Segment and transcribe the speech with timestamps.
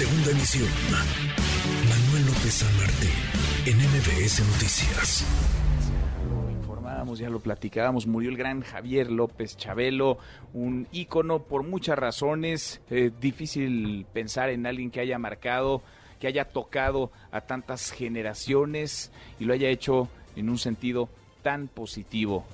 [0.00, 0.66] Segunda emisión.
[1.86, 3.10] Manuel López San Martín,
[3.66, 5.26] en MBS Noticias.
[6.26, 10.16] Lo informábamos, ya lo platicábamos, murió el gran Javier López Chabelo,
[10.54, 12.80] un ícono por muchas razones.
[12.88, 15.82] Eh, difícil pensar en alguien que haya marcado,
[16.18, 21.10] que haya tocado a tantas generaciones y lo haya hecho en un sentido
[21.42, 22.46] tan positivo.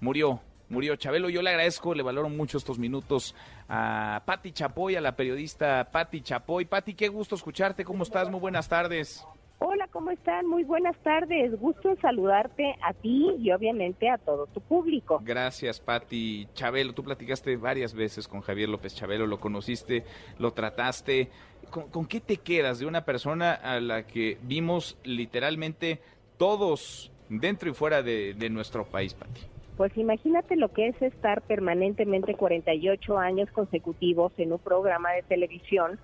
[0.00, 0.40] Murió,
[0.70, 1.28] murió Chabelo.
[1.28, 3.34] Yo le agradezco, le valoro mucho estos minutos
[3.68, 6.64] a Patti Chapoy, a la periodista Patti Chapoy.
[6.64, 7.84] Patti, qué gusto escucharte.
[7.84, 8.30] ¿Cómo estás?
[8.30, 9.26] Muy buenas tardes.
[9.62, 10.46] Hola, ¿cómo están?
[10.46, 11.60] Muy buenas tardes.
[11.60, 15.20] Gusto en saludarte a ti y obviamente a todo tu público.
[15.22, 16.48] Gracias, Patti.
[16.54, 20.04] Chabelo, tú platicaste varias veces con Javier López Chabelo, lo conociste,
[20.38, 21.28] lo trataste.
[21.68, 26.00] ¿Con, con qué te quedas de una persona a la que vimos literalmente
[26.38, 29.42] todos dentro y fuera de, de nuestro país, Patti?
[29.80, 35.98] Pues imagínate lo que es estar permanentemente 48 años consecutivos en un programa de televisión.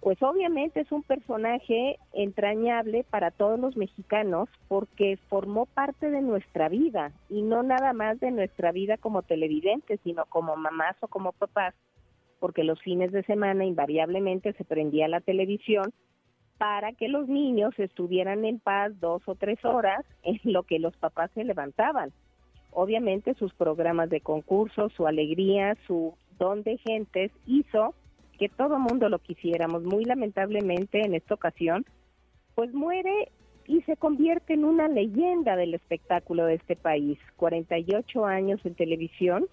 [0.00, 6.68] Pues obviamente es un personaje entrañable para todos los mexicanos porque formó parte de nuestra
[6.68, 11.32] vida y no nada más de nuestra vida como televidentes, sino como mamás o como
[11.32, 11.74] papás,
[12.38, 15.90] porque los fines de semana invariablemente se prendía la televisión
[16.58, 20.94] para que los niños estuvieran en paz dos o tres horas en lo que los
[20.98, 22.12] papás se levantaban
[22.74, 27.94] obviamente sus programas de concurso, su alegría, su don de gentes hizo
[28.38, 29.84] que todo mundo lo quisiéramos.
[29.84, 31.86] Muy lamentablemente en esta ocasión,
[32.54, 33.30] pues muere
[33.66, 37.18] y se convierte en una leyenda del espectáculo de este país.
[37.36, 39.46] 48 años en televisión,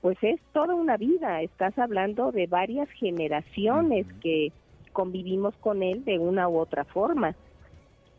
[0.00, 1.42] pues es toda una vida.
[1.42, 4.52] Estás hablando de varias generaciones que
[4.92, 7.34] convivimos con él de una u otra forma.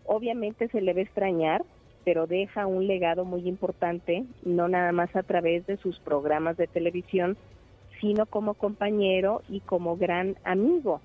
[0.05, 1.63] Obviamente se le va a extrañar,
[2.03, 6.67] pero deja un legado muy importante, no nada más a través de sus programas de
[6.67, 7.37] televisión,
[7.99, 11.01] sino como compañero y como gran amigo.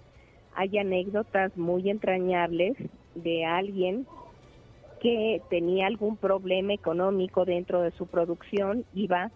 [0.55, 2.77] Hay anécdotas muy entrañables
[3.15, 4.07] de alguien
[5.01, 9.31] que tenía algún problema económico dentro de su producción, iba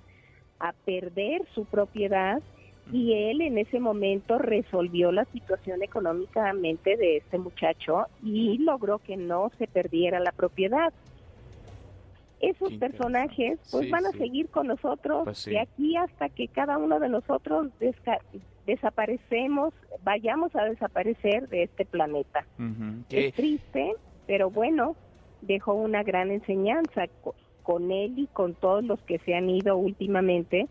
[0.59, 2.41] a perder su propiedad
[2.93, 9.17] y él en ese momento resolvió la situación económicamente de este muchacho y logró que
[9.17, 10.93] no se perdiera la propiedad
[12.41, 15.51] esos personajes pues van a seguir con nosotros Pues sí.
[15.51, 17.69] de aquí hasta que cada uno de nosotros
[18.67, 22.45] desaparecemos, vayamos a desaparecer de este planeta.
[22.59, 23.05] Ujú.
[23.09, 23.95] ¿Qué- Es triste,
[24.27, 24.97] pero bueno,
[25.43, 29.77] dejó una gran enseñanza Co- con él y con todos los que se han ido
[29.77, 30.69] últimamente.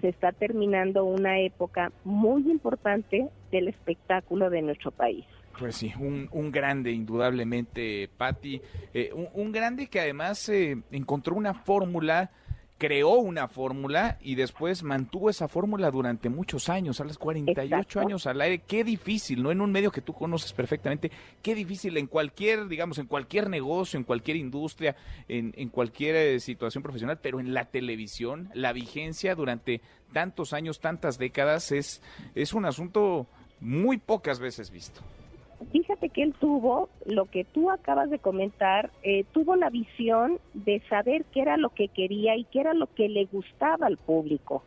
[0.00, 5.26] Se está terminando una época muy importante del espectáculo de nuestro país.
[5.58, 8.60] Pues sí, un, un grande, indudablemente, Patti.
[8.94, 12.30] Eh, un, un grande que además eh, encontró una fórmula,
[12.78, 18.00] creó una fórmula y después mantuvo esa fórmula durante muchos años, a las 48 Exacto.
[18.00, 18.62] años al aire.
[18.66, 19.50] Qué difícil, ¿no?
[19.50, 21.10] En un medio que tú conoces perfectamente,
[21.42, 24.96] qué difícil en cualquier, digamos, en cualquier negocio, en cualquier industria,
[25.28, 29.82] en, en cualquier eh, situación profesional, pero en la televisión, la vigencia durante
[30.14, 32.00] tantos años, tantas décadas, es,
[32.34, 33.26] es un asunto
[33.60, 35.02] muy pocas veces visto.
[36.08, 41.24] Que él tuvo, lo que tú acabas de comentar, eh, tuvo la visión de saber
[41.26, 44.62] qué era lo que quería y qué era lo que le gustaba al público.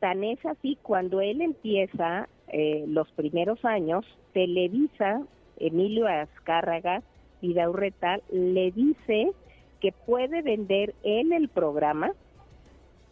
[0.00, 5.22] Tan es así cuando él empieza eh, los primeros años, Televisa,
[5.58, 7.02] Emilio Azcárraga,
[7.40, 9.32] Vidaurreta, le dice
[9.80, 12.12] que puede vender él el programa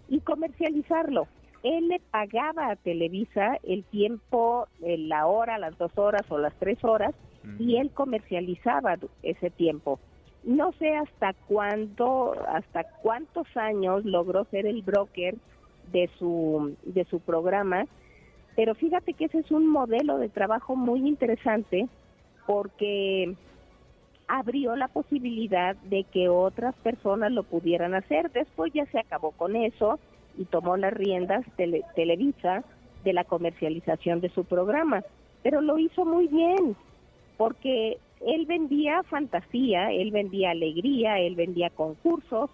[0.08, 1.28] y comercializarlo.
[1.62, 6.54] Él le pagaba a Televisa el tiempo, eh, la hora, las dos horas o las
[6.54, 7.14] tres horas,
[7.58, 9.98] y él comercializaba ese tiempo.
[10.44, 15.34] No sé hasta cuándo, hasta cuántos años logró ser el broker
[15.92, 17.86] de su, de su programa,
[18.54, 21.88] pero fíjate que ese es un modelo de trabajo muy interesante
[22.46, 23.34] porque
[24.28, 28.30] abrió la posibilidad de que otras personas lo pudieran hacer.
[28.32, 29.98] Después ya se acabó con eso
[30.38, 32.64] y tomó las riendas Tele- Televisa
[33.04, 35.02] de la comercialización de su programa.
[35.42, 36.76] Pero lo hizo muy bien,
[37.36, 42.50] porque él vendía fantasía, él vendía alegría, él vendía concursos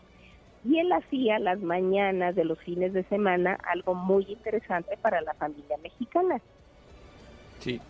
[0.65, 5.35] y él hacía las mañanas de los fines de semana algo muy interesante para la
[5.35, 6.41] familia mexicana.
[7.61, 7.81] Sí.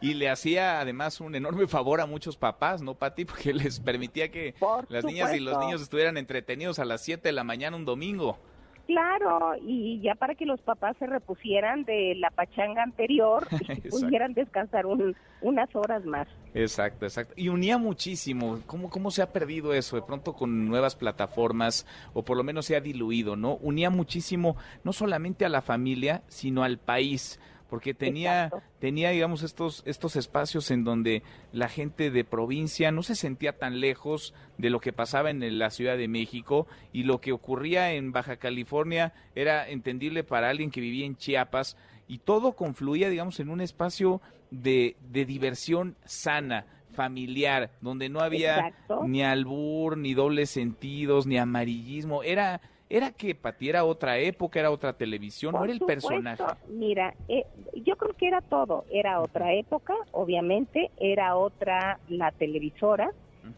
[0.00, 3.24] Y le hacía además un enorme favor a muchos papás, ¿no, Pati?
[3.24, 7.28] Porque les permitía que Por las niñas y los niños estuvieran entretenidos a las 7
[7.28, 8.38] de la mañana un domingo.
[8.86, 13.46] Claro, y ya para que los papás se repusieran de la pachanga anterior
[13.82, 16.28] y pudieran descansar un- unas horas más.
[16.52, 17.32] Exacto, exacto.
[17.36, 18.60] Y unía muchísimo.
[18.66, 19.96] ¿Cómo, ¿Cómo se ha perdido eso?
[19.96, 23.54] De pronto con nuevas plataformas, o por lo menos se ha diluido, ¿no?
[23.56, 27.40] Unía muchísimo, no solamente a la familia, sino al país.
[27.68, 31.22] Porque tenía, tenía digamos, estos, estos espacios en donde
[31.52, 35.70] la gente de provincia no se sentía tan lejos de lo que pasaba en la
[35.70, 40.80] Ciudad de México y lo que ocurría en Baja California era entendible para alguien que
[40.80, 41.76] vivía en Chiapas
[42.06, 44.20] y todo confluía, digamos, en un espacio
[44.50, 48.72] de, de diversión sana familiar, donde no había
[49.04, 52.22] ni albur, ni dobles sentidos, ni amarillismo.
[52.22, 56.44] Era, era que Pati era otra época, era otra televisión, no era el personaje.
[56.68, 57.44] Mira, eh,
[57.84, 58.84] yo creo que era todo.
[58.90, 63.10] Era otra época, obviamente, era otra la televisora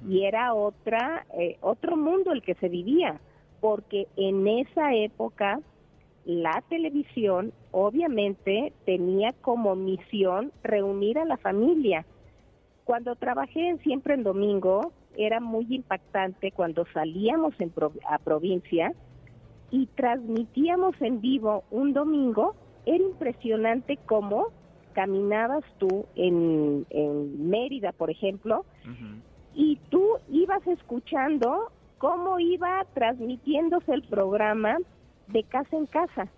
[0.08, 3.20] y era otra eh, otro mundo el que se vivía,
[3.60, 5.60] porque en esa época
[6.24, 12.04] la televisión obviamente tenía como misión reunir a la familia
[12.86, 17.72] cuando trabajé en Siempre en Domingo, era muy impactante cuando salíamos en
[18.08, 18.92] a provincia
[19.70, 22.54] y transmitíamos en vivo un domingo.
[22.84, 24.48] Era impresionante cómo
[24.94, 26.86] caminabas tú en,
[27.50, 28.64] Mérida, por ejemplo,
[29.54, 34.78] y tú ibas escuchando cómo iba transmitiéndose el programa
[35.28, 36.28] de casa en casa.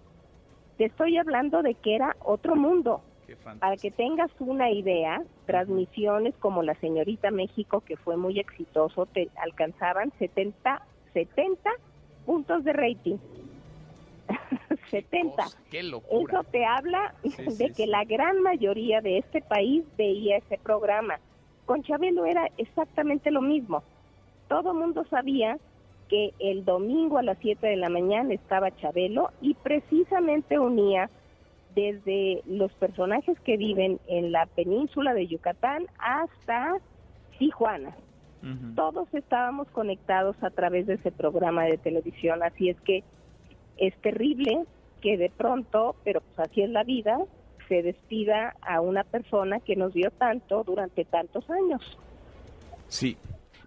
[0.77, 3.03] Te estoy hablando de que era otro mundo.
[3.61, 9.29] Para que tengas una idea, transmisiones como la Señorita México, que fue muy exitoso, te
[9.37, 10.83] alcanzaban 70,
[11.13, 11.71] 70
[12.29, 13.17] puntos de rating.
[14.91, 15.45] 70.
[15.71, 16.41] Qué locura.
[16.41, 21.21] Eso te habla de que la gran mayoría de este país veía ese programa.
[21.65, 23.83] Con Chabelo era exactamente lo mismo.
[24.47, 25.57] Todo mundo sabía
[26.11, 31.09] que el domingo a las 7 de la mañana estaba Chabelo y precisamente unía
[31.75, 36.77] desde los personajes que viven en la península de Yucatán hasta
[37.39, 37.97] Tijuana.
[38.75, 43.03] Todos estábamos conectados a través de ese programa de televisión, así es que
[43.77, 44.65] es terrible
[45.01, 47.19] que de pronto, pero pues así es la vida,
[47.69, 51.99] se despida a una persona que nos dio tanto durante tantos años.
[52.89, 53.17] Sí,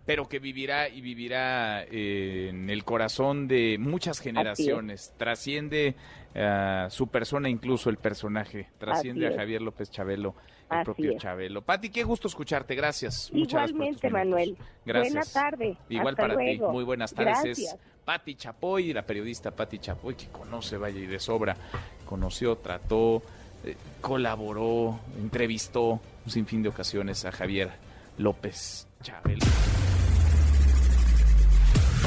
[0.05, 5.13] pero que vivirá y vivirá eh, en el corazón de muchas generaciones.
[5.17, 5.95] Trasciende
[6.35, 8.69] a su persona, incluso el personaje.
[8.77, 10.35] Trasciende a Javier López Chabelo,
[10.71, 11.61] el propio Chabelo.
[11.61, 12.75] Pati, qué gusto escucharte.
[12.75, 13.29] Gracias.
[13.33, 14.57] Igualmente, Manuel.
[14.85, 15.13] Gracias.
[15.13, 15.77] Buenas tardes.
[15.89, 16.59] Igual para ti.
[16.59, 17.59] Muy buenas tardes.
[17.59, 21.55] Es Pati Chapoy, la periodista Pati Chapoy, que conoce Vaya y de sobra.
[22.05, 23.21] Conoció, trató,
[23.63, 27.71] eh, colaboró, entrevistó un sinfín de ocasiones a Javier
[28.17, 29.45] López Chabelo.